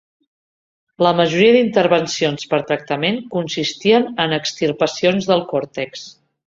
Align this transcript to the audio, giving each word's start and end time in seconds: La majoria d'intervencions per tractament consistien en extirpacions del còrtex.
La 1.07 1.11
majoria 1.19 1.51
d'intervencions 1.57 2.49
per 2.55 2.61
tractament 2.73 3.23
consistien 3.37 4.13
en 4.27 4.37
extirpacions 4.43 5.33
del 5.35 5.47
còrtex. 5.55 6.13